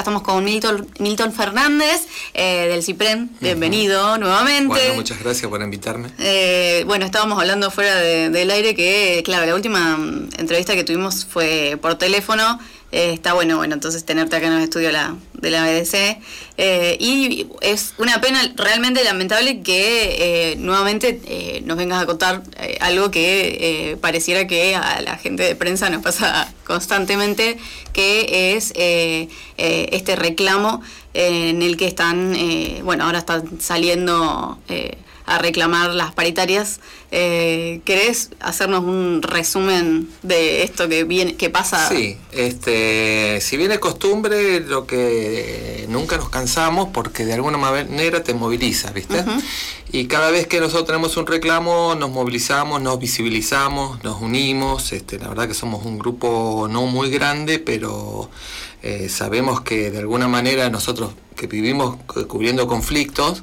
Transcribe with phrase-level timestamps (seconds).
[0.00, 3.32] Ya estamos con Milton, Milton Fernández eh, del CIPREN.
[3.38, 4.66] Bienvenido nuevamente.
[4.66, 6.08] Bueno, muchas gracias por invitarme.
[6.18, 9.98] Eh, bueno, estábamos hablando fuera del aire que, claro, la última
[10.38, 12.58] entrevista que tuvimos fue por teléfono.
[12.92, 16.18] Eh, está bueno, bueno, entonces tenerte acá en el estudio la, de la BDC.
[16.56, 22.42] Eh, y es una pena realmente lamentable que eh, nuevamente nos vengas a contar
[22.80, 27.58] algo que pareciera que a la gente de prensa nos pasa constantemente,
[27.92, 28.72] que es
[29.56, 30.82] este reclamo
[31.14, 32.36] en el que están,
[32.82, 34.58] bueno, ahora están saliendo
[35.26, 36.80] a reclamar las paritarias.
[37.10, 41.88] Eh, ¿Querés hacernos un resumen de esto que viene, que pasa?
[41.88, 48.22] Sí, este, si bien es costumbre, lo que nunca nos cansamos porque de alguna manera
[48.22, 49.24] te moviliza, ¿viste?
[49.92, 54.92] Y cada vez que nosotros tenemos un reclamo, nos movilizamos, nos visibilizamos, nos unimos.
[54.92, 58.30] Este, la verdad que somos un grupo no muy grande, pero
[58.82, 61.96] eh, sabemos que de alguna manera nosotros que vivimos
[62.28, 63.42] cubriendo conflictos,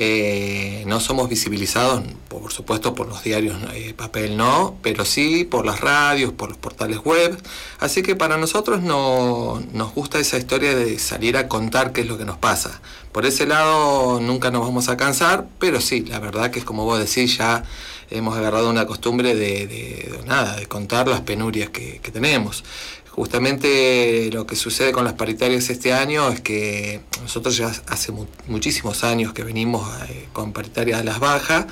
[0.00, 5.66] eh, no somos visibilizados, por supuesto, por los diarios eh, papel no, pero sí por
[5.66, 7.36] las radios, por los portales web.
[7.80, 12.06] Así que para nosotros no, nos gusta esa historia de salir a contar qué es
[12.06, 12.80] lo que nos pasa.
[13.10, 16.84] Por ese lado nunca nos vamos a cansar, pero sí, la verdad que es como
[16.84, 17.64] vos decís, ya
[18.08, 22.62] hemos agarrado una costumbre de, nada, de contar las penurias que, que tenemos.
[23.18, 28.12] Justamente lo que sucede con las paritarias este año es que nosotros ya hace
[28.46, 31.66] muchísimos años que venimos eh, con paritarias a las bajas.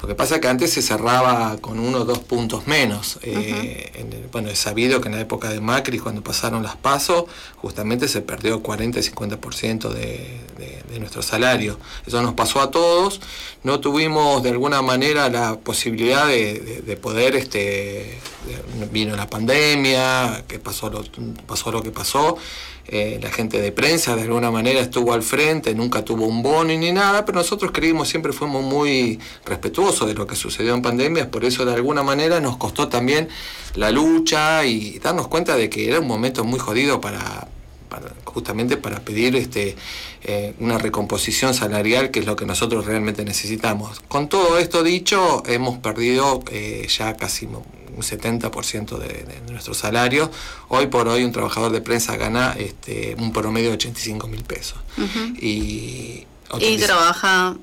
[0.00, 3.18] Lo que pasa es que antes se cerraba con uno o dos puntos menos.
[3.22, 7.24] Eh, bueno, es sabido que en la época de Macri, cuando pasaron las pasos,
[7.56, 10.38] justamente se perdió 40 y 50% de,
[10.88, 11.80] de, nuestro salario.
[12.06, 13.20] Eso nos pasó a todos.
[13.64, 18.18] No tuvimos de alguna manera la posibilidad de, poder, este,
[18.92, 20.91] vino la pandemia, que pasó
[21.46, 22.36] pasó lo que pasó.
[22.86, 26.74] Eh, la gente de prensa de alguna manera estuvo al frente, nunca tuvo un bono
[26.74, 31.28] ni nada, pero nosotros creímos, siempre fuimos muy respetuosos de lo que sucedió en pandemias,
[31.28, 33.28] por eso de alguna manera nos costó también
[33.76, 37.46] la lucha y darnos cuenta de que era un momento muy jodido para,
[38.24, 39.76] justamente para pedir este,
[40.22, 44.00] eh, una recomposición salarial, que es lo que nosotros realmente necesitamos.
[44.08, 50.30] Con todo esto dicho, hemos perdido eh, ya casi un 70% de, de, nuestro salario.
[50.68, 54.78] Hoy por hoy un trabajador de prensa gana este, un promedio de 85 mil pesos.
[55.40, 56.26] y,
[56.60, 57.56] y trabaja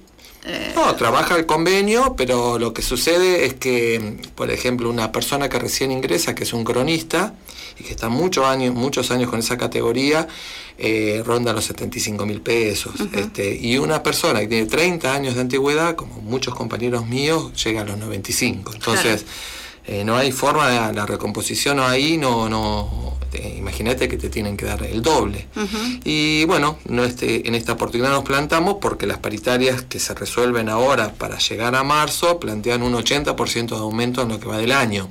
[0.50, 5.48] eh, no, trabaja el convenio, pero lo que sucede es que, por ejemplo, una persona
[5.48, 7.36] que recién ingresa, que es un cronista,
[7.80, 10.28] y que está muchos años, muchos años con esa categoría,
[10.78, 12.94] eh, ronda los 75 mil pesos.
[13.14, 17.82] este, y una persona que tiene 30 años de antigüedad, como muchos compañeros míos, llega
[17.82, 18.74] a los 95.
[18.74, 19.26] Entonces,
[19.92, 23.18] eh, no hay forma de la recomposición ahí, no, no,
[23.58, 25.48] imagínate que te tienen que dar el doble.
[26.04, 30.70] Y bueno, no este, en esta oportunidad nos plantamos porque las paritarias que se resuelven
[30.70, 34.74] ahora para llegar a marzo plantean un 80% de aumento en lo que va del
[34.74, 35.10] año.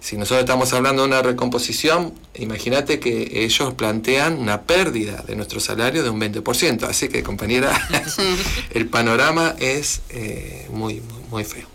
[0.00, 5.58] Si nosotros estamos hablando de una recomposición, imagínate que ellos plantean una pérdida de nuestro
[5.58, 6.82] salario de un 20%.
[6.84, 7.88] Así que, compañera,
[8.72, 11.66] el panorama es eh, muy, muy muy feo.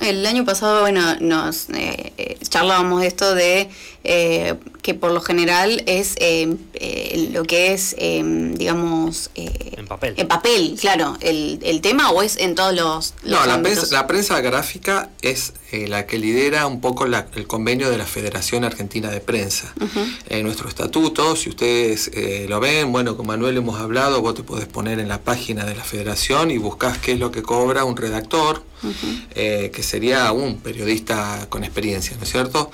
[0.00, 3.68] El año pasado, bueno, nos eh, eh, charlábamos de esto de
[4.04, 6.14] eh, que por lo general es
[7.32, 9.30] lo que es, digamos...
[9.34, 10.14] en papel.
[10.16, 13.14] En papel, claro, el, el, tema o es en todos los...
[13.24, 17.98] no, la prensa, la prensa, gráfica es la que lidera un poco el convenio de
[17.98, 19.74] la Federación Argentina de Prensa.
[20.42, 22.10] nuestro estatuto, si ustedes
[22.48, 25.74] lo ven, bueno, con Manuel hemos hablado, vos te podés poner en la página de
[25.74, 28.62] la federación y buscás qué es lo que cobra un redactor
[29.34, 32.70] eh, que sería un periodista con experiencia, ¿no es cierto?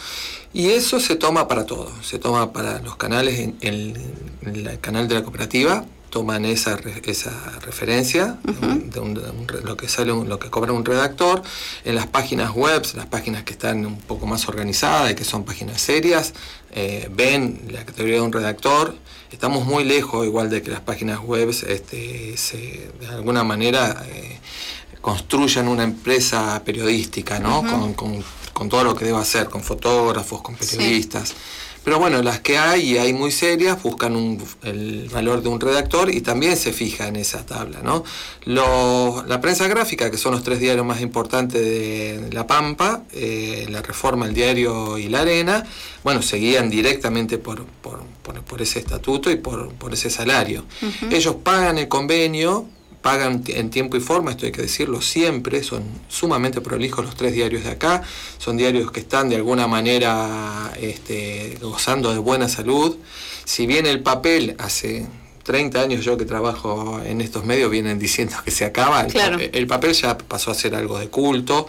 [0.54, 5.16] Y eso se toma para todo, se toma para los canales, en, el canal de
[5.16, 11.42] la cooperativa, toman esa, esa referencia de, lo que sale lo que cobra un redactor
[11.84, 15.44] en las páginas web las páginas que están un poco más organizadas y que son
[15.44, 16.32] páginas serias
[16.76, 18.96] eh, ven la categoría de un redactor.
[19.30, 24.40] Estamos muy lejos igual de que las páginas web este, se, de alguna manera eh,
[25.00, 27.94] construyan una empresa periodística, ¿no?
[27.94, 28.24] con,
[28.68, 31.34] todo lo que deba hacer, con fotógrafos, con periodistas.
[31.84, 36.10] Pero bueno, las que hay, y hay muy serias, buscan el valor de un redactor
[36.10, 37.80] y también se fija en esa tabla.
[37.82, 38.04] ¿no?
[38.46, 43.82] la prensa gráfica, que son los tres diarios más importantes de La Pampa, eh, La
[43.82, 45.62] Reforma, El Diario y La Arena,
[46.02, 50.64] bueno, seguían directamente por, por, ese estatuto y por, ese salario.
[51.10, 52.66] Ellos pagan el convenio,
[53.04, 57.34] pagan en tiempo y forma, esto hay que decirlo siempre, son sumamente prolijos los tres
[57.34, 58.02] diarios de acá,
[58.38, 62.96] son diarios que están de alguna manera este, gozando de buena salud.
[63.44, 65.06] Si bien el papel hace
[65.44, 69.06] 30 años yo que trabajo en estos medios vienen diciendo que se acaba.
[69.52, 71.68] El, papel, ya pasó a ser algo de culto,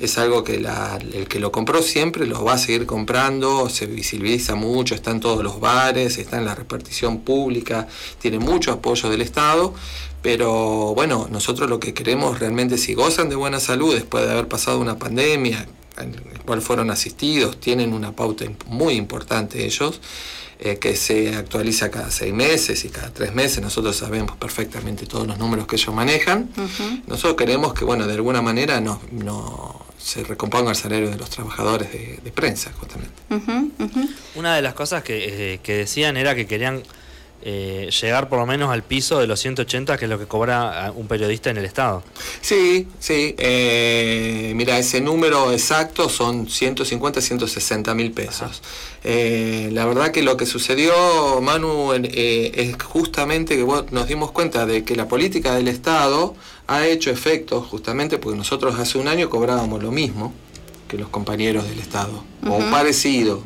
[0.00, 4.54] es algo que el que lo compró siempre lo va a seguir comprando, se visibiliza
[4.54, 7.86] mucho, está en todos los bares, está en la repartición pública,
[8.18, 9.74] tiene mucho apoyo del Estado,
[10.22, 14.48] pero bueno, nosotros lo que queremos realmente, si gozan de buena salud después de haber
[14.48, 15.66] pasado una pandemia,
[15.98, 20.00] en la cual fueron asistidos, tienen una pauta muy importante ellos,
[20.62, 23.62] eh, que se actualiza cada seis meses y cada tres meses.
[23.62, 26.50] Nosotros sabemos perfectamente todos los números que ellos manejan.
[27.06, 31.30] Nosotros queremos que, bueno, de alguna manera no, no se recomponga el salario de los
[31.30, 33.14] trabajadores de, prensa, justamente.
[34.34, 36.82] Una de las cosas que, eh, que decían era que querían
[37.42, 40.92] eh, llegar por lo menos al piso de los 180, que es lo que cobra
[40.94, 42.02] un periodista en el Estado.
[42.40, 43.34] Sí, sí.
[43.38, 48.62] Eh, mira, ese número exacto son 150, 160 mil pesos.
[49.04, 54.84] Eh, la verdad que lo que sucedió, Manu, es justamente que nos dimos cuenta de
[54.84, 56.34] que la política del Estado
[56.66, 60.32] ha hecho efecto justamente porque nosotros hace un año cobrábamos lo mismo
[60.88, 63.44] que los compañeros del Estado, o parecido.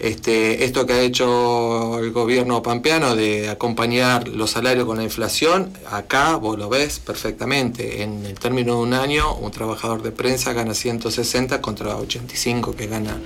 [0.00, 5.72] Este, esto que ha hecho el gobierno pampeano de acompañar los salarios con la inflación,
[5.90, 8.02] acá vos lo ves perfectamente.
[8.02, 12.86] En el término de un año, un trabajador de prensa gana 160 contra 85 que
[12.86, 13.18] gana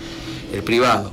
[0.52, 1.12] el privado.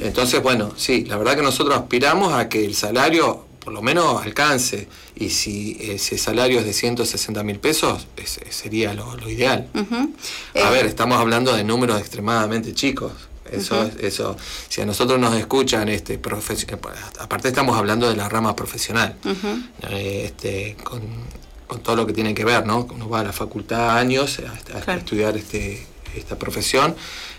[0.00, 4.22] Entonces, bueno, sí, la verdad que nosotros aspiramos a que el salario por lo menos
[4.22, 4.88] alcance.
[5.14, 8.06] Y si ese salario es de 160 mil pesos,
[8.50, 9.68] sería lo, ideal.
[9.74, 13.12] A eh, ver, estamos hablando de números extremadamente chicos.
[13.52, 14.36] Eso, eso,
[14.68, 16.20] si a nosotros nos escuchan, este,
[17.18, 19.16] aparte estamos hablando de la rama profesional,
[19.90, 21.02] eh, este, con,
[21.82, 22.86] todo lo que tiene que ver, ¿no?
[22.92, 26.94] Uno va a la facultad años a, estudiar este, esta profesión,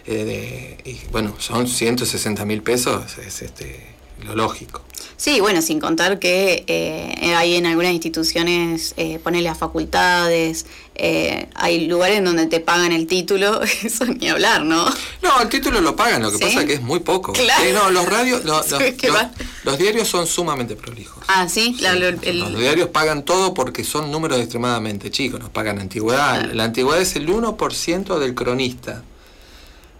[0.05, 3.93] eh, y bueno, son 160 mil pesos, es este,
[4.23, 4.81] lo lógico.
[5.23, 10.65] Sí, bueno, sin contar que eh, hay en algunas instituciones, eh, ponerle a facultades,
[10.95, 14.85] eh, hay lugares en donde te pagan el título, eso ni hablar, ¿no?
[15.21, 17.33] No, el título lo pagan, lo que pasa es que es muy poco.
[17.43, 17.73] Claro.
[17.73, 18.43] no, los radios,
[19.63, 21.23] los, diarios son sumamente prolijos.
[21.27, 26.51] Ah, sí, los diarios pagan todo porque son números extremadamente chicos, nos pagan antigüedad.
[26.53, 29.03] La antigüedad es el 1% del cronista.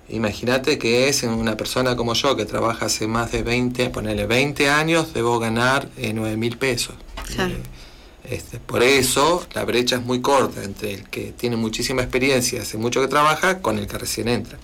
[0.09, 4.69] Imagínate que es una persona como yo que trabaja hace más de 20, ponerle 20
[4.69, 6.95] años, debo ganar eh, 9 mil pesos.
[7.37, 7.57] Eh,
[8.25, 12.77] este, por eso la brecha es muy corta entre el que tiene muchísima experiencia, hace
[12.77, 14.57] mucho que trabaja, con el que recién entra.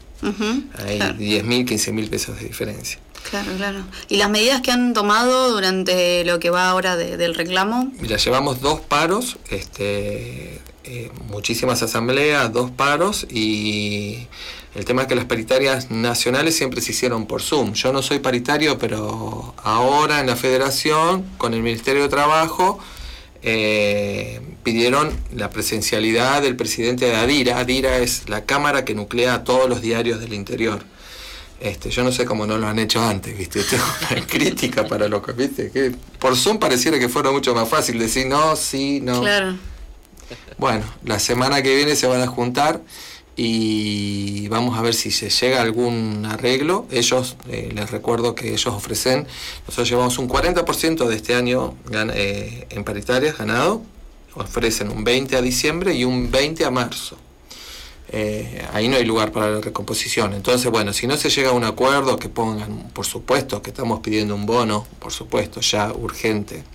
[0.78, 3.00] Hay 10 mil, 15 mil pesos de diferencia.
[3.30, 3.84] Claro, claro.
[4.08, 7.92] ¿Y las medidas que han tomado durante lo que va ahora del reclamo?
[8.00, 14.28] Mira, llevamos dos paros, este, eh, muchísimas asambleas, dos paros y
[14.76, 17.74] el tema es que las paritarias nacionales siempre se hicieron por Zoom.
[17.74, 22.80] Yo no soy paritario, pero ahora en la federación, con el Ministerio de Trabajo,
[23.42, 27.58] eh, pidieron la presencialidad del presidente de ADIRA.
[27.58, 30.84] ADIRA es la cámara que nuclea a todos los diarios del interior.
[31.60, 33.64] Este, yo no sé cómo no lo han hecho antes, ¿viste?
[33.70, 35.72] Tengo una crítica para los ¿viste?
[35.72, 39.22] Que por Zoom pareciera que fuera mucho más fácil decir no, sí, no.
[39.22, 39.58] Claro.
[40.58, 42.82] Bueno, la semana que viene se van a juntar
[43.42, 46.86] y vamos a ver si se llega a algún arreglo.
[46.92, 49.28] Ellos, eh, les recuerdo que ellos ofrecen,
[49.66, 53.82] nosotros llevamos un 40% de este año eh, en paritarias ganado,
[54.36, 57.16] ofrecen un 20 a diciembre y un 20 a marzo.
[58.12, 60.34] Eh, ahí no hay lugar para la recomposición.
[60.34, 64.02] Entonces, bueno, si no se llega a un acuerdo, que pongan, por supuesto, que estamos
[64.02, 66.66] pidiendo un bono, por supuesto, ya urgente,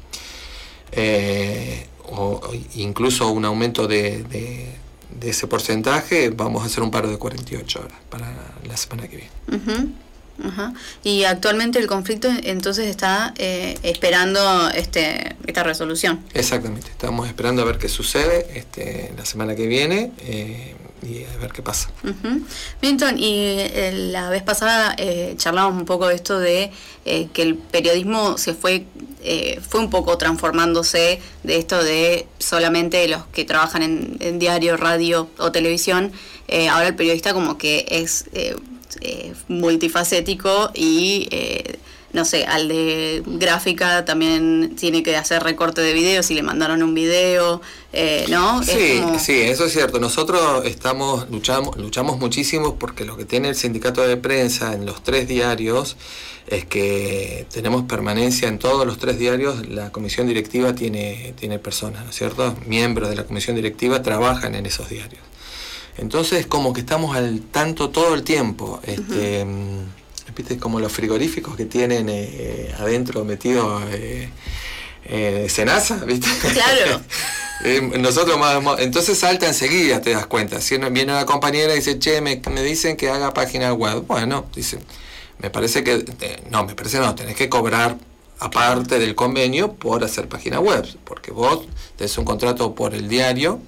[2.08, 2.40] o,
[2.76, 4.83] incluso un aumento de de
[5.22, 8.32] ese porcentaje, vamos a hacer un paro de 48 horas para
[8.66, 9.94] la semana que viene.
[11.02, 16.24] Y actualmente el conflicto entonces está eh, esperando este, esta resolución.
[16.34, 20.12] Exactamente, estamos esperando a ver qué sucede este, la semana que viene.
[20.18, 21.90] Eh, y a ver qué pasa.
[22.02, 22.40] Uh
[23.16, 26.70] y eh, la vez pasada eh, charlamos un poco de esto de
[27.04, 28.86] eh, que el periodismo se fue,
[29.68, 35.50] fue un poco transformándose de esto de solamente los que trabajan en, diario, radio o
[35.52, 36.12] televisión.
[36.70, 38.26] ahora el periodista como que es
[39.48, 41.28] multifacético y
[42.14, 46.80] no sé, al de gráfica también tiene que hacer recorte de videos y le mandaron
[46.84, 47.60] un video,
[47.92, 48.62] eh, ¿no?
[48.62, 49.98] Sí, sí, eso es cierto.
[49.98, 55.02] Nosotros estamos luchamos, luchamos muchísimo porque lo que tiene el sindicato de prensa en los
[55.02, 55.96] tres diarios
[56.46, 62.04] es que tenemos permanencia en todos los tres diarios, la comisión directiva tiene, tiene personas,
[62.04, 62.54] ¿no es cierto?
[62.66, 65.22] Miembros de la comisión directiva trabajan en esos diarios.
[65.96, 68.80] Entonces, como que estamos al tanto todo el tiempo.
[68.84, 69.44] Este,
[70.36, 70.56] ¿viste?
[70.58, 74.28] como los frigoríficos que tienen eh, adentro metidos eh,
[75.04, 76.28] eh, Senasa, ¿viste?
[76.52, 77.00] Claro.
[77.62, 80.60] Eh, nosotros más, entonces salta enseguida, te das cuenta.
[80.60, 84.04] Si viene una compañera y dice, che, me, me dicen que haga página web.
[84.06, 84.80] Bueno, dice,
[85.38, 87.96] me parece que, eh, no, me parece no, tenés que cobrar
[88.40, 91.60] aparte del convenio por hacer página web, porque vos
[91.96, 93.60] tenés un contrato por el diario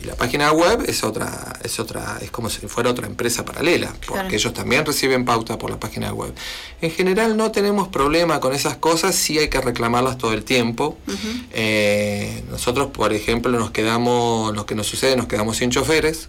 [0.00, 3.88] y la página web es otra, es otra, es como si fuera otra empresa paralela,
[3.92, 4.28] porque Claro.
[4.30, 6.34] ellos también reciben pauta por la página web.
[6.80, 10.98] En general no tenemos problema con esas cosas, sí hay que reclamarlas todo el tiempo.
[11.52, 16.28] Eh, nosotros, por ejemplo, nos quedamos, lo que nos sucede, nos quedamos sin choferes.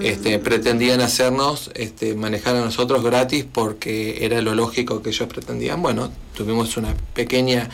[0.00, 5.80] Este, pretendían hacernos este, manejar a nosotros gratis porque era lo lógico que ellos pretendían.
[5.82, 7.68] Bueno, tuvimos una pequeña.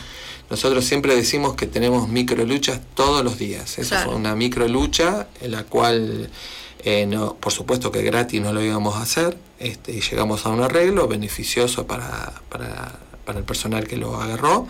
[0.49, 3.79] Nosotros siempre decimos que tenemos micro luchas todos los días.
[3.79, 4.11] Esa Claro.
[4.11, 6.29] fue una micro lucha en la cual,
[6.83, 10.49] eh, no, por supuesto que gratis no lo íbamos a hacer este, y llegamos a
[10.49, 14.67] un arreglo beneficioso para, para, para el personal que lo agarró.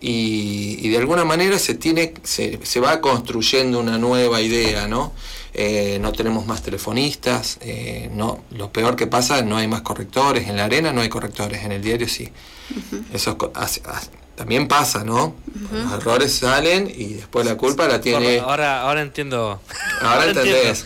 [0.00, 5.12] Y, y de alguna manera se tiene se, se va construyendo una nueva idea no
[5.58, 10.48] Eh, no tenemos más telefonistas eh, no lo peor que pasa no hay más correctores
[10.48, 12.28] en la arena no hay correctores en el diario sí
[13.14, 15.34] eso hace- hace- también pasa no
[15.72, 19.62] los errores salen y después la culpa la tiene Ahora, ahora entiendo.
[20.02, 20.56] Ahora entiendo.
[20.58, 20.84] entendés.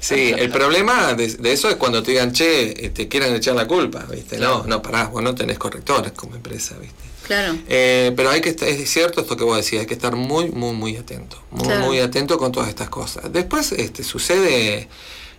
[0.00, 3.54] Sí, el problema de, de eso es cuando te digan, che, eh, te quieren echar
[3.54, 4.38] la culpa, ¿viste?
[4.38, 7.04] No, no, pará, vos no tenés correctores como empresa, ¿viste?
[7.26, 7.56] Claro.
[7.68, 10.50] Eh, pero hay que estar, es cierto esto que vos decías, hay que estar muy,
[10.50, 11.86] muy, muy atento, muy, Claro.
[11.86, 13.32] muy atento con todas estas cosas.
[13.32, 14.88] Después este, sucede,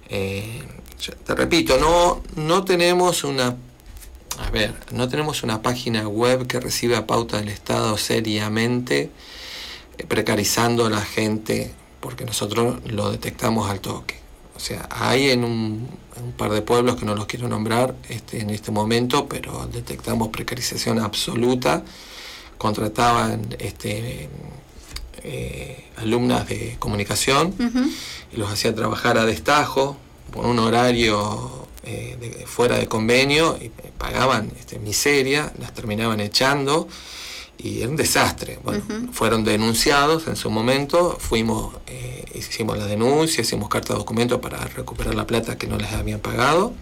[0.10, 0.64] eh,
[1.26, 3.56] te repito, no, no tenemos una,
[4.40, 9.12] a ver, no tenemos una página web que reciba pauta del Estado seriamente,
[9.98, 14.25] eh, precarizando a la gente, porque nosotros lo detectamos al toque.
[14.56, 15.88] O sea, hay en un,
[16.38, 21.00] par de pueblos que no los quiero nombrar este, en este momento, pero detectamos precarización
[21.00, 21.84] absoluta.
[22.58, 24.30] Contrataban este,
[25.24, 27.54] eh, alumnas de comunicación
[28.32, 29.98] y los hacían trabajar a destajo
[30.32, 36.20] por un horario eh, de- fuera de convenio y eh, pagaban este, miseria, las terminaban
[36.22, 36.88] echando
[37.58, 38.60] y era un desastre.
[38.64, 44.42] Bueno, fueron denunciados en su momento, fuimos, eh, hicimos la denuncia, hicimos carta de documento
[44.42, 46.74] para recuperar la plata que no les habían pagado.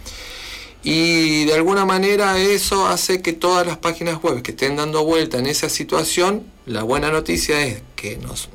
[0.84, 5.38] Y de alguna manera eso hace que todas las páginas web que estén dando vuelta
[5.38, 8.50] en esa situación, la buena noticia es que nos,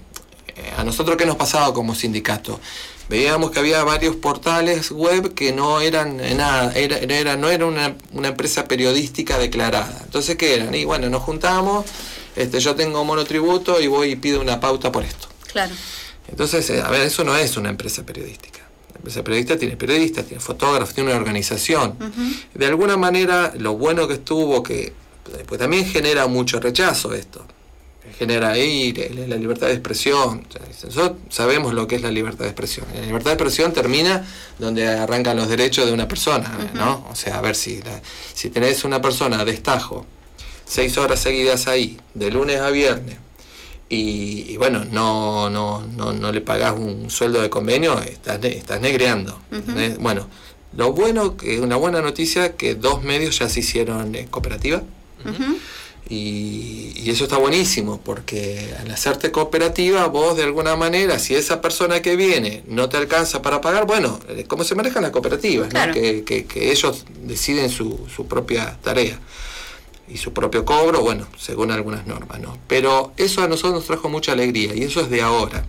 [0.49, 2.61] eh, a nosotros qué nos pasaba como sindicato.
[3.09, 7.97] Veíamos que había varios portales web que no eran nada, era, era- no era una,
[8.13, 10.03] una empresa periodística declarada.
[10.05, 10.75] Entonces, ¿qué eran?
[10.75, 11.87] Y bueno, nos juntamos,
[12.39, 15.29] este, yo tengo monotributo y voy y pido una pauta por esto.
[15.53, 15.75] Claro.
[16.29, 18.59] Entonces, eh, a ver, eso no es una empresa periodística.
[18.93, 21.97] La empresa periodista tiene periodistas, tiene fotógrafos, tiene una organización.
[22.55, 24.93] De alguna manera, lo bueno que estuvo, que
[25.47, 27.45] pues también genera mucho rechazo esto.
[28.19, 28.93] Genera ahí
[29.29, 30.47] la, libertad de expresión.
[30.85, 32.87] Nosotros sabemos lo que es la libertad de expresión.
[32.95, 34.27] La libertad de expresión termina
[34.59, 37.07] donde arrancan los derechos de una persona, ¿no?
[37.11, 38.01] O sea, a ver si, la-
[38.35, 40.07] si tenés una persona de estajo,
[40.69, 43.17] seis horas seguidas ahí, de lunes a viernes,
[43.89, 48.81] y, y bueno, no, no, no, no le pagás un sueldo de convenio, estás, estás
[48.81, 49.39] negreando.
[49.99, 50.29] Bueno,
[50.77, 54.83] lo bueno, que una buena noticia, que dos medios ya se hicieron eh, cooperativa.
[56.11, 61.61] Y, y eso está buenísimo, porque al hacerte cooperativa, vos de alguna manera, si esa
[61.61, 65.67] persona que viene no te alcanza para pagar, bueno, eh, ¿cómo se manejan las cooperativas?
[65.67, 65.71] no?
[65.71, 65.93] Claro.
[65.93, 69.19] Que, que- que ellos deciden su, su propia tarea
[70.11, 72.57] y su propio cobro, bueno, según algunas normas, ¿no?
[72.67, 75.65] Pero eso a nosotros nos trajo mucha alegría y eso es de ahora.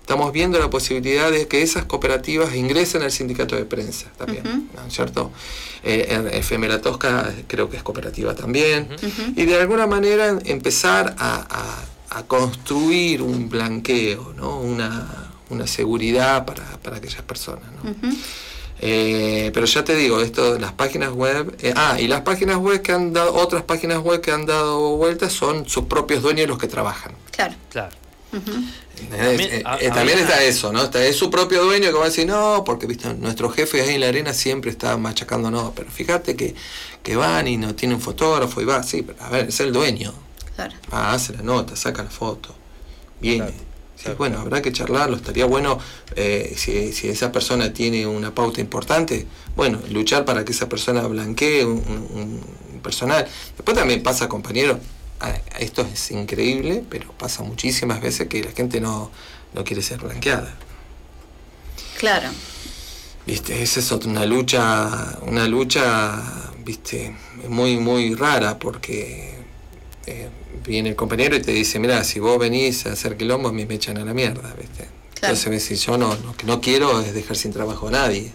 [0.00, 4.42] Estamos viendo la posibilidad de que esas cooperativas ingresen al sindicato de prensa también.
[4.74, 5.30] ¿no es cierto?
[5.84, 8.88] Eh, FM La Tosca creo que es cooperativa también.
[9.36, 11.84] Y de alguna manera empezar a, a-
[12.18, 14.60] a construir un blanqueo, ¿no?
[14.60, 17.90] Una, una seguridad para, para aquellas personas, ¿no?
[18.80, 22.80] Eh, pero ya te digo, esto, las páginas web, eh, ah, y las páginas web
[22.82, 26.58] que han dado, otras páginas web que han dado vueltas son sus propios dueños los
[26.58, 27.12] que trabajan.
[27.32, 27.54] Claro.
[27.70, 27.90] Claro.
[28.32, 30.82] Eh, También- eh, a- también está eso, ¿no?
[30.84, 33.94] Está, es su propio dueño que va a decir, no, porque viste, nuestro jefe ahí
[33.94, 36.54] en la arena siempre está machacando, no, pero fíjate que,
[37.02, 39.72] que van y no tiene un fotógrafo y va, sí, pero a ver, es el
[39.72, 40.12] dueño.
[40.56, 40.74] Claro.
[40.90, 42.54] Ah, hace la nota, saca la foto,
[43.20, 43.46] viene.
[43.46, 43.54] Claro,
[44.02, 45.78] Sí, bueno, habrá que charlarlo, estaría bueno
[46.14, 49.26] eh, si, si esa persona tiene una pauta importante,
[49.56, 52.40] bueno, luchar para que esa persona blanquee un, un-
[52.74, 53.26] un personal.
[53.56, 54.78] Después también pasa, compañero,
[55.58, 59.10] esto es increíble, pero pasa muchísimas veces que la gente no,
[59.52, 60.54] no quiere ser blanqueada.
[61.98, 62.28] Claro.
[63.26, 66.22] Viste, esa es otra- una lucha, una lucha,
[66.64, 67.16] viste,
[67.48, 69.34] muy, muy rara porque
[70.06, 70.28] eh,
[70.66, 73.66] viene el compañero y te dice, mira, si vos venís a hacer quilombo, a mí
[73.66, 74.88] me echan a la mierda, ¿viste?
[75.14, 78.32] Entonces, si yo no, lo que no quiero es dejar sin trabajo a nadie.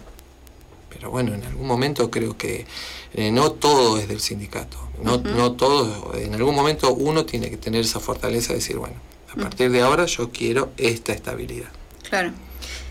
[0.90, 2.66] Pero bueno, en algún momento creo que
[3.14, 4.78] eh, no todo es del sindicato.
[5.02, 8.94] No, no todo, en algún momento uno tiene que tener esa fortaleza de decir, bueno,
[9.32, 11.70] a partir de ahora yo quiero esta estabilidad.
[12.08, 12.32] Claro.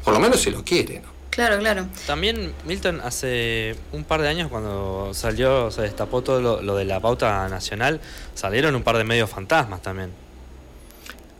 [0.03, 1.12] Por lo menos si lo quiere, ¿no?
[1.34, 1.88] Claro, claro.
[2.06, 7.00] También, Milton, hace un par de años cuando salió, se destapó todo lo, de la
[7.00, 8.02] pauta nacional,
[8.36, 10.12] salieron un par de medios fantasmas también.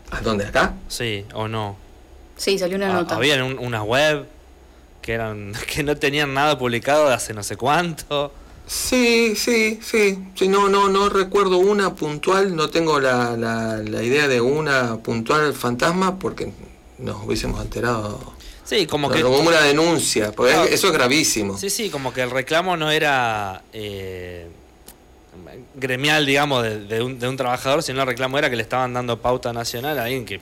[0.10, 0.46] ¿A dónde?
[0.46, 0.74] ¿Acá?
[0.88, 1.78] Sí, o no.
[2.38, 3.16] Sí, salió una nota.
[3.16, 4.26] Había unas web
[5.04, 8.34] que eran que no tenían nada publicado de hace no sé cuánto.
[8.66, 10.18] Sí, sí, sí.
[10.34, 15.54] sí no, no, no recuerdo una puntual, no tengo la, la idea de una puntual
[15.54, 16.52] fantasma porque
[16.98, 18.33] nos hubiésemos enterado
[18.64, 19.22] Sí, como que.
[19.22, 21.58] Como una denuncia, porque eso es gravísimo.
[21.58, 24.48] Sí, sí, como que el reclamo no era eh,
[25.76, 29.20] gremial, digamos, de, un, de, un, trabajador, sino el reclamo era que le estaban dando
[29.22, 30.40] pauta nacional a alguien que,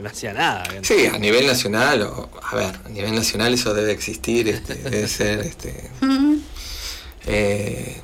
[0.00, 0.64] no hacía nada.
[0.82, 5.06] Sí, a nivel nacional, o, a ver, a nivel nacional eso debe existir, este, debe
[5.06, 5.40] ser.
[5.40, 5.90] este
[7.26, 8.00] eh,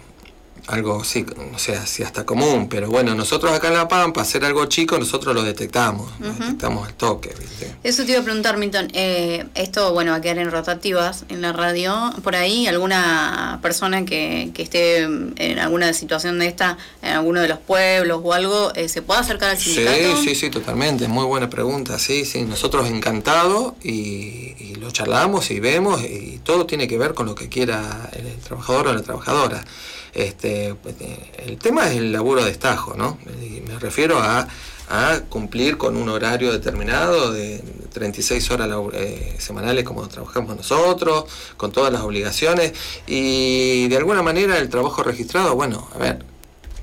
[0.71, 4.45] algo, sí, no sé, así hasta común, pero bueno, nosotros acá en La Pampa, hacer
[4.45, 7.35] algo chico, nosotros lo detectamos, detectamos el toque.
[7.83, 11.43] Eso te iba a preguntar, Milton, eh, esto, bueno, va a quedar en rotativas en
[11.43, 17.13] la radio, por ahí alguna persona que, que esté en alguna situación de esta, en
[17.13, 20.17] alguno de los pueblos o algo, eh, ¿se puede acercar al sindicato?
[20.17, 25.51] Sí, sí, sí, totalmente, muy buena pregunta, sí, sí, nosotros encantados y, y lo charlamos
[25.51, 29.03] y vemos y todo tiene que ver con lo que quiera el trabajador o la
[29.03, 29.65] trabajadora.
[30.13, 30.75] Este,
[31.47, 33.19] el tema es el laburo de estajo, ¿no?
[33.67, 34.49] me refiero a,
[35.29, 37.63] cumplir con un horario determinado de
[37.93, 41.27] 36 horas eh, semanales como trabajamos nosotros,
[41.57, 42.73] con todas las obligaciones
[43.07, 46.25] y de alguna manera el trabajo registrado, bueno, a ver,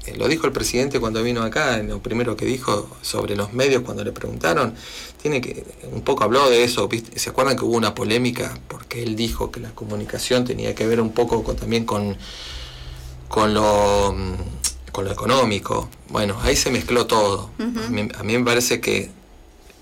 [0.05, 3.84] eh, lo dijo el presidente cuando vino acá, lo primero que dijo sobre los medios
[3.84, 4.74] cuando le preguntaron,
[5.22, 9.18] tiene que, un poco habló de eso, ¿se acuerdan que hubo una polémica porque él
[9.18, 12.16] dijo que la comunicación tenía que ver un poco también con
[13.27, 14.16] con lo,
[14.92, 15.90] con lo económico.
[16.09, 17.51] Bueno, ahí se mezcló todo.
[17.59, 19.09] a, mí, me parece que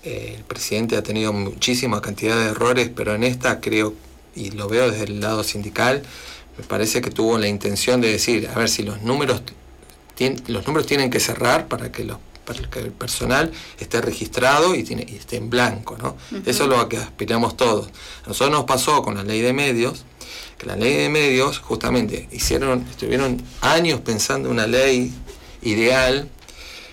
[0.02, 3.94] eh, el presidente ha tenido muchísima cantidad de errores, pero en esta creo,
[4.34, 6.02] y lo veo desde el lado sindical,
[6.58, 9.42] me parece que tuvo la intención de decir, a ver si los números,
[10.46, 12.18] los números tienen que cerrar para que los
[12.70, 16.16] que el personal esté registrado y, tiene, y esté en blanco, ¿no?
[16.46, 17.88] Eso es lo que aspiramos todos.
[18.24, 20.04] A nosotros nos pasó con la ley de medios,
[20.58, 25.12] que la ley de medios justamente hicieron, estuvieron años pensando una ley
[25.62, 26.30] ideal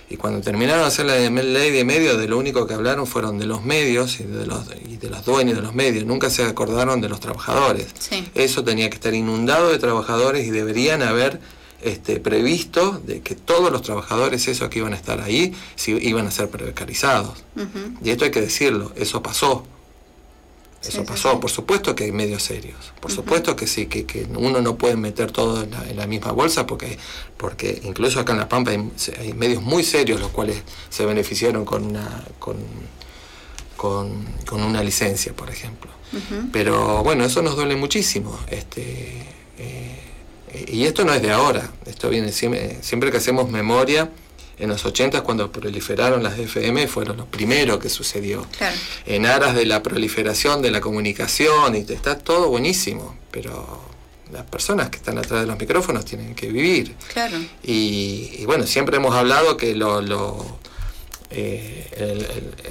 [0.10, 3.40] y cuando terminaron de hacer la ley de medios, de lo único que hablaron fueron
[3.40, 6.44] de los medios y de los, y de los dueños de los medios, nunca se
[6.44, 7.88] acordaron de los trabajadores.
[8.36, 11.40] Eso tenía que estar inundado de trabajadores y deberían haber
[11.84, 15.54] este, previsto de que todos los trabajadores, esos que iban a estar ahí,
[15.88, 17.44] iban a ser precarizados.
[18.04, 19.66] Y esto hay que decirlo, eso pasó.
[20.82, 24.76] Eso pasó, por supuesto que hay medios serios, por supuesto que sí, que, uno no
[24.78, 26.98] puede meter todo en la, misma bolsa, porque,
[27.38, 31.86] porque incluso acá en La Pampa hay, medios muy serios los cuales se beneficiaron con
[31.86, 32.58] una, con,
[33.78, 35.90] con, una licencia, por ejemplo.
[36.52, 38.38] Pero bueno, eso nos duele muchísimo.
[38.48, 39.26] Este,
[40.68, 44.10] y esto no es de ahora, esto viene siempre, siempre que hacemos memoria
[44.58, 48.46] en los 80 cuando proliferaron las FM fueron lo primero que sucedió.
[49.06, 53.82] En aras de la proliferación de la comunicación y está todo buenísimo, pero
[54.32, 56.96] las personas que están atrás de los micrófonos tienen que vivir.
[57.12, 57.38] Claro.
[57.64, 60.60] Y, bueno, siempre hemos hablado que lo, lo
[61.30, 61.90] eh,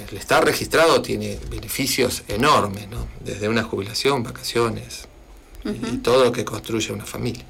[0.09, 3.07] el, estar registrado tiene beneficios enormes, ¿no?
[3.19, 5.07] desde una jubilación, vacaciones,
[5.65, 7.43] y todo lo que construye una familia.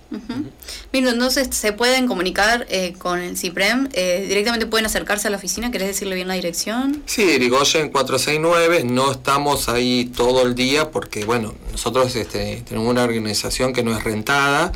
[0.91, 5.37] Mira, entonces se pueden comunicar eh, con el CIPREM, eh, directamente pueden acercarse a la
[5.37, 7.01] oficina, ¿querés decirle bien la dirección?
[7.05, 13.03] Sí, Irigoyen 469, no estamos ahí todo el día porque, bueno, nosotros este, tenemos una
[13.03, 14.71] organización que no es rentada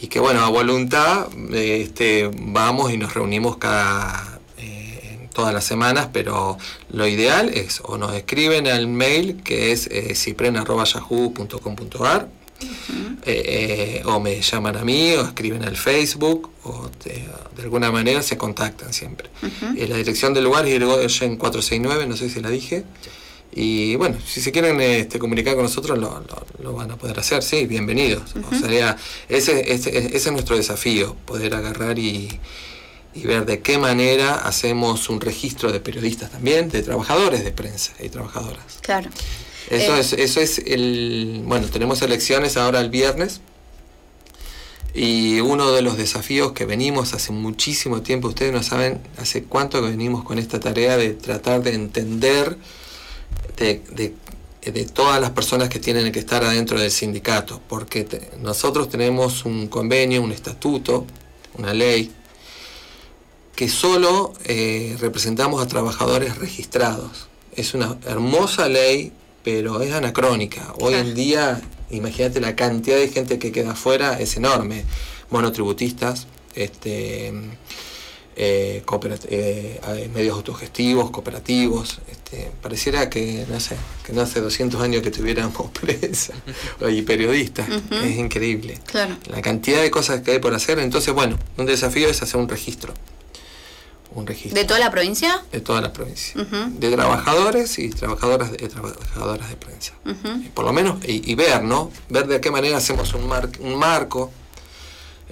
[0.00, 6.08] y que, bueno, a voluntad este, vamos y nos reunimos cada eh, todas las semanas,
[6.12, 6.58] pero
[6.90, 12.41] lo ideal es o nos escriben al mail que es eh, cipren.yahoo.com.ar
[13.24, 17.24] eh, eh, o me llaman a mí o escriben al Facebook o de,
[17.62, 19.30] alguna manera se contactan siempre.
[19.76, 22.84] Eh, la dirección del lugar es en 469, no sé si la dije.
[23.54, 27.66] Y bueno, si se quieren este, comunicar con nosotros lo, van a poder hacer, sí,
[27.66, 28.34] bienvenidos.
[28.50, 28.96] o sea,
[29.28, 32.40] ese, ese, es nuestro desafío, poder agarrar y,
[33.14, 37.92] y ver de qué manera hacemos un registro de periodistas también, de trabajadores de prensa
[38.00, 38.78] y trabajadoras.
[38.80, 39.10] Claro.
[39.72, 41.42] Eso, eh, es, eso es el.
[41.46, 43.40] Bueno, tenemos elecciones ahora el viernes.
[44.94, 49.80] Y uno de los desafíos que venimos hace muchísimo tiempo, ustedes no saben hace cuánto
[49.80, 52.58] que venimos con esta tarea de tratar de entender
[53.56, 54.14] de,
[54.92, 58.06] todas las personas que tienen que estar adentro del sindicato, porque
[58.40, 61.06] nosotros tenemos un convenio, un estatuto,
[61.56, 62.12] una ley,
[63.56, 67.28] que solo eh, representamos a trabajadores registrados.
[67.56, 70.74] Es una hermosa ley, pero es anacrónica.
[70.80, 74.84] Hoy en día imagínate la cantidad de gente que queda afuera, es enorme.
[75.30, 77.32] Monotributistas, este,
[78.36, 82.00] eh, eh, medios autogestivos, cooperativos.
[82.10, 86.34] Este, pareciera que, no sé, que no hace 200 años que tuviéramos prensa
[86.90, 87.68] y periodistas.
[87.90, 88.78] Es increíble.
[89.30, 90.78] La cantidad de cosas que hay por hacer.
[90.78, 92.94] Entonces, bueno, un desafío es hacer un registro
[94.14, 94.60] un registro.
[94.60, 95.44] ¿De toda la provincia?
[95.52, 96.34] De toda la provincia.
[96.44, 99.94] De trabajadores y trabajadoras de, trabajadoras de prensa.
[100.54, 101.90] Por lo menos, y, ver, ¿no?
[102.08, 104.30] Ver de qué manera hacemos un, un marco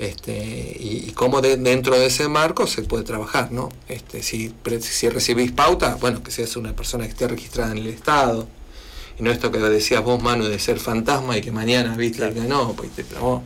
[0.01, 3.69] este, y, cómo dentro de ese marco se puede trabajar, ¿no?
[3.87, 7.87] Este, si, si recibís pauta, bueno, que seas una persona que esté registrada en el
[7.89, 8.49] Estado.
[9.19, 12.41] Y no esto que decías vos, Manu, de ser fantasma y que mañana, viste, que
[12.41, 13.43] no, pues te clavó.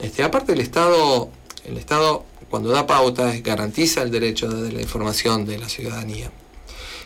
[0.00, 1.30] Este, aparte el Estado,
[1.64, 6.30] el Estado cuando da pautas garantiza el derecho de la información de la ciudadanía.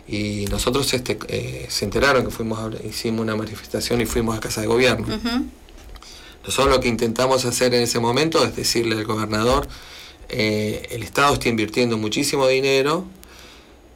[0.08, 4.62] Y nosotros este, eh, se enteraron que fuimos hicimos una manifestación y fuimos a Casa
[4.62, 5.06] de Gobierno.
[6.44, 9.68] Nosotros lo que intentamos hacer en ese momento es decirle al gobernador,
[10.30, 13.04] eh, el Estado está invirtiendo muchísimo dinero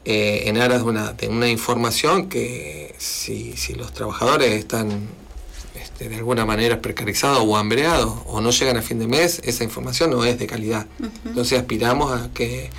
[0.05, 5.09] eh, en aras de una, de una información que si, si los trabajadores están
[6.09, 10.11] de alguna manera precarizados o hambreados o no llegan a fin de mes, esa información
[10.11, 10.87] no es de calidad.
[11.25, 12.71] Entonces aspiramos a que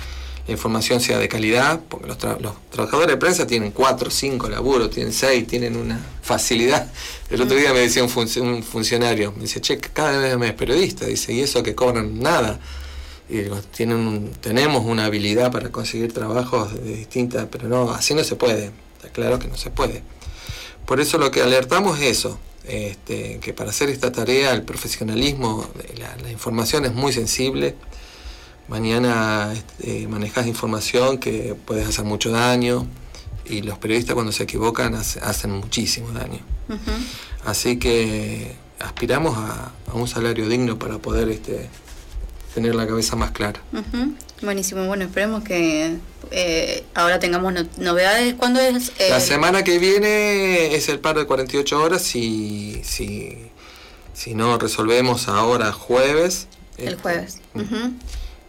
[0.46, 5.12] la información sea de calidad, porque los, trabajadores de prensa tienen cuatro, cinco laburos, tienen
[5.12, 6.90] seis, tienen una facilidad.
[7.30, 11.32] El otro día me decía un, funcionario, me dice, che, cada vez más periodista, dice,
[11.32, 12.58] y eso que cobran nada.
[13.28, 18.24] Y digo, tienen tenemos una habilidad para conseguir trabajos de distintas, pero no, así no
[18.24, 20.02] se puede, está claro que no se puede.
[20.86, 25.66] Por eso lo que alertamos es eso, este, que para hacer esta tarea el profesionalismo,
[26.22, 27.76] la, información es muy sensible.
[28.68, 32.86] Mañana este, manejas información que puedes hacer mucho daño
[33.44, 36.40] y los periodistas cuando se equivocan hacen muchísimo daño.
[37.44, 41.68] Así que aspiramos a, un salario digno para poder este,
[42.54, 43.60] tener la cabeza más clara.
[44.42, 45.98] Buenísimo, bueno, esperemos que
[46.32, 48.34] eh, ahora tengamos novedades.
[48.34, 48.92] ¿Cuándo es?
[49.08, 53.38] La semana que viene es el paro de 48 horas si, si,
[54.14, 56.48] si no resolvemos ahora jueves.
[56.76, 57.38] El jueves.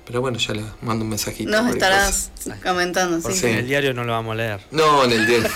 [0.06, 1.50] Pero bueno, ya le mando un mensajito.
[1.50, 3.48] Nos estarás comentando, sí.
[3.48, 4.62] En el diario no lo vamos a leer.
[4.72, 5.50] No, en el diario.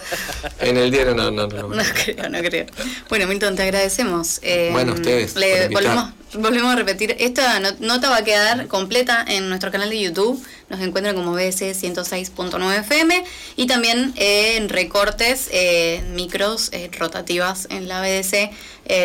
[0.60, 1.68] en el diario no, no, no.
[1.74, 2.66] No creo, no creo.
[3.08, 4.40] Bueno, Milton, te agradecemos.
[4.42, 5.36] Eh, bueno, ustedes.
[5.36, 7.16] Le volvemos, volvemos a repetir.
[7.18, 10.44] Esta nota va a quedar completa en nuestro canal de YouTube.
[10.68, 13.24] Nos encuentran como BS 106.9 FM
[13.56, 18.50] y también en recortes, eh, micros eh, rotativas en la BDC.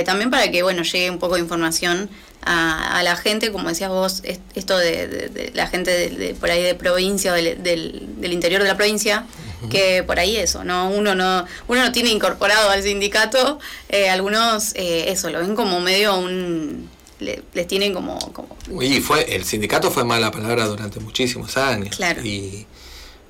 [0.05, 2.09] también para que, bueno, llegue un poco de información
[2.41, 4.23] a, la gente, como decías vos,
[4.55, 9.25] esto de, la gente de, por ahí de provincia, del, del, interior de la provincia,
[9.69, 10.89] que por ahí eso, ¿no?
[10.89, 15.81] Uno no, uno no tiene incorporado al sindicato, eh, algunos eh, eso, lo ven como
[15.81, 16.89] medio un
[17.19, 18.57] les tienen como, como...
[18.81, 21.95] Y fue, el sindicato fue mala palabra durante muchísimos años.
[21.95, 22.23] Claro.
[22.23, 22.65] Y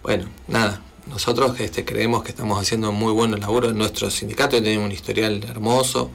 [0.04, 4.86] bueno, nada, nosotros este, creemos que estamos haciendo muy buen laburo en nuestro sindicato, tenemos
[4.86, 6.12] un historial hermoso.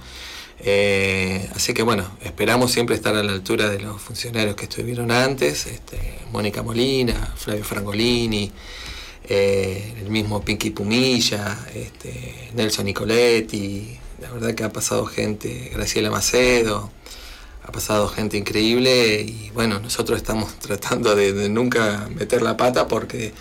[0.61, 5.11] Eh, así que bueno, esperamos siempre estar a la altura de los funcionarios que estuvieron
[5.11, 8.51] antes, este, Mónica Molina, Flavio Frangolini,
[9.29, 16.11] eh, el mismo Pinky Pumilla, este, Nelson Nicoletti, la verdad que ha pasado gente, Graciela
[16.11, 16.91] Macedo,
[17.67, 23.33] ha pasado gente increíble y bueno, nosotros estamos tratando de nunca meter la pata porque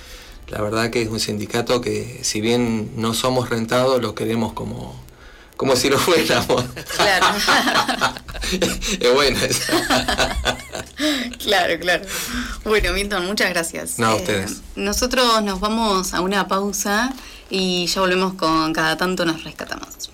[0.47, 5.03] la verdad que es un sindicato que si bien no somos rentados, lo queremos como
[5.57, 6.63] como si lo fuéramos.
[6.95, 7.25] Claro.
[8.99, 9.39] es bueno
[11.39, 12.05] claro, claro.
[12.65, 13.99] Bueno, Milton, muchas gracias.
[13.99, 14.51] No, a ustedes.
[14.51, 17.13] Eh, nosotros nos vamos a una pausa
[17.49, 20.09] y ya volvemos con Cada tanto nos rescatamos.